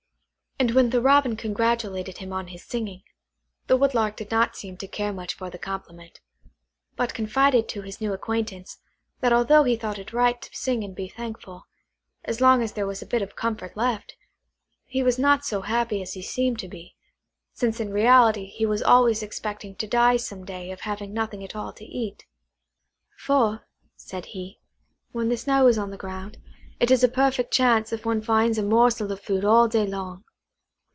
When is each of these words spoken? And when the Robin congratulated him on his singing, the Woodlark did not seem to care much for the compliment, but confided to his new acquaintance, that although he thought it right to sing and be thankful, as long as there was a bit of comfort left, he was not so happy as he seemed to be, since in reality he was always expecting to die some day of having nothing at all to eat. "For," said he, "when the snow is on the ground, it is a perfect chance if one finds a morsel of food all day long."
And 0.59 0.75
when 0.75 0.91
the 0.91 1.01
Robin 1.01 1.35
congratulated 1.35 2.19
him 2.19 2.31
on 2.31 2.45
his 2.49 2.63
singing, 2.63 3.01
the 3.65 3.75
Woodlark 3.75 4.15
did 4.15 4.29
not 4.29 4.55
seem 4.55 4.77
to 4.77 4.87
care 4.87 5.11
much 5.11 5.33
for 5.33 5.49
the 5.49 5.57
compliment, 5.57 6.19
but 6.95 7.15
confided 7.15 7.67
to 7.69 7.81
his 7.81 7.99
new 7.99 8.13
acquaintance, 8.13 8.77
that 9.21 9.33
although 9.33 9.63
he 9.63 9.75
thought 9.75 9.97
it 9.97 10.13
right 10.13 10.39
to 10.39 10.55
sing 10.55 10.83
and 10.83 10.95
be 10.95 11.07
thankful, 11.07 11.65
as 12.25 12.41
long 12.41 12.61
as 12.61 12.73
there 12.73 12.85
was 12.85 13.01
a 13.01 13.07
bit 13.07 13.23
of 13.23 13.35
comfort 13.35 13.75
left, 13.75 14.15
he 14.85 15.01
was 15.01 15.17
not 15.17 15.43
so 15.43 15.61
happy 15.61 15.99
as 15.99 16.13
he 16.13 16.21
seemed 16.21 16.59
to 16.59 16.67
be, 16.67 16.95
since 17.53 17.79
in 17.79 17.91
reality 17.91 18.45
he 18.45 18.67
was 18.67 18.83
always 18.83 19.23
expecting 19.23 19.73
to 19.77 19.87
die 19.87 20.15
some 20.15 20.45
day 20.45 20.69
of 20.71 20.81
having 20.81 21.11
nothing 21.11 21.43
at 21.43 21.55
all 21.55 21.73
to 21.73 21.85
eat. 21.85 22.27
"For," 23.17 23.65
said 23.95 24.27
he, 24.27 24.59
"when 25.11 25.29
the 25.29 25.37
snow 25.37 25.65
is 25.65 25.79
on 25.79 25.89
the 25.89 25.97
ground, 25.97 26.37
it 26.79 26.91
is 26.91 27.03
a 27.03 27.09
perfect 27.09 27.51
chance 27.51 27.91
if 27.91 28.05
one 28.05 28.21
finds 28.21 28.59
a 28.59 28.63
morsel 28.63 29.11
of 29.11 29.21
food 29.21 29.43
all 29.43 29.67
day 29.67 29.87
long." 29.87 30.23